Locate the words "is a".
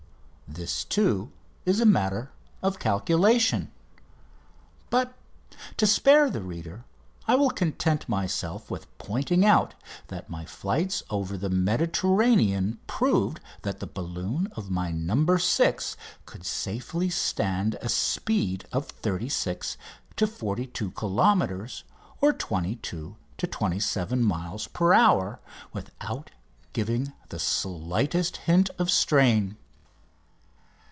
1.65-1.85